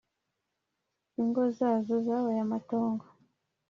[1.21, 3.05] Ingo zazo zabaye amatongo.